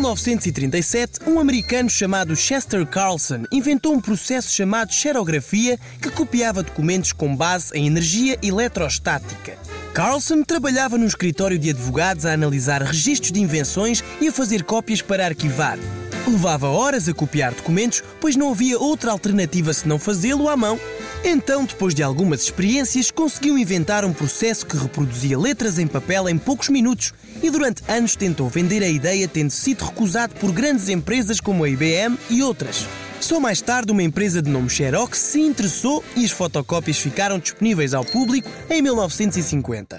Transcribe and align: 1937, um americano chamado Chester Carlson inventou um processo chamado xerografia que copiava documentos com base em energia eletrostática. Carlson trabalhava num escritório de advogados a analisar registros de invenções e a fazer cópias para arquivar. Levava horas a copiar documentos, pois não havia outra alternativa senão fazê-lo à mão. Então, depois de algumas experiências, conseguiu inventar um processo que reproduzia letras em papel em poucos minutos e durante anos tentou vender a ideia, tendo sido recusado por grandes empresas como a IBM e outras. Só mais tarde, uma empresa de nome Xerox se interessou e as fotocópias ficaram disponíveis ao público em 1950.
1937, 0.00 1.20
um 1.26 1.38
americano 1.38 1.90
chamado 1.90 2.34
Chester 2.34 2.86
Carlson 2.86 3.44
inventou 3.52 3.92
um 3.92 4.00
processo 4.00 4.50
chamado 4.50 4.92
xerografia 4.94 5.78
que 6.00 6.10
copiava 6.10 6.62
documentos 6.62 7.12
com 7.12 7.36
base 7.36 7.76
em 7.76 7.86
energia 7.86 8.38
eletrostática. 8.42 9.58
Carlson 9.92 10.42
trabalhava 10.42 10.96
num 10.96 11.06
escritório 11.06 11.58
de 11.58 11.68
advogados 11.68 12.24
a 12.24 12.32
analisar 12.32 12.82
registros 12.82 13.30
de 13.30 13.40
invenções 13.40 14.02
e 14.22 14.28
a 14.28 14.32
fazer 14.32 14.64
cópias 14.64 15.02
para 15.02 15.26
arquivar. 15.26 15.78
Levava 16.26 16.68
horas 16.68 17.06
a 17.06 17.12
copiar 17.12 17.52
documentos, 17.52 18.02
pois 18.20 18.36
não 18.36 18.52
havia 18.52 18.78
outra 18.78 19.12
alternativa 19.12 19.72
senão 19.74 19.98
fazê-lo 19.98 20.48
à 20.48 20.56
mão. 20.56 20.80
Então, 21.22 21.64
depois 21.64 21.94
de 21.94 22.02
algumas 22.02 22.42
experiências, 22.42 23.10
conseguiu 23.10 23.58
inventar 23.58 24.04
um 24.04 24.12
processo 24.12 24.64
que 24.64 24.76
reproduzia 24.76 25.38
letras 25.38 25.78
em 25.78 25.86
papel 25.86 26.28
em 26.28 26.38
poucos 26.38 26.70
minutos 26.70 27.12
e 27.42 27.50
durante 27.50 27.82
anos 27.88 28.16
tentou 28.16 28.48
vender 28.48 28.82
a 28.82 28.88
ideia, 28.88 29.28
tendo 29.28 29.50
sido 29.50 29.84
recusado 29.84 30.34
por 30.36 30.50
grandes 30.50 30.88
empresas 30.88 31.38
como 31.38 31.64
a 31.64 31.68
IBM 31.68 32.18
e 32.30 32.42
outras. 32.42 32.86
Só 33.20 33.38
mais 33.38 33.60
tarde, 33.60 33.92
uma 33.92 34.02
empresa 34.02 34.40
de 34.40 34.48
nome 34.48 34.70
Xerox 34.70 35.18
se 35.18 35.40
interessou 35.40 36.02
e 36.16 36.24
as 36.24 36.30
fotocópias 36.30 36.96
ficaram 36.96 37.38
disponíveis 37.38 37.92
ao 37.92 38.04
público 38.04 38.48
em 38.70 38.80
1950. 38.80 39.98